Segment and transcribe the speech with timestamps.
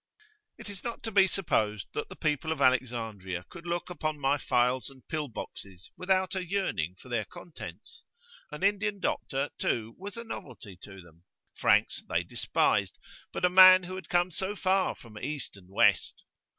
[0.57, 4.35] It is not to be supposed that the people of Alexandria could look upon my
[4.39, 8.03] phials and pill boxes without a yearning for their contents.
[8.49, 12.97] An Indian doctor, too, was a novelty to them; Franks they despised,
[13.31, 16.23] but a man who had come so far from East and West!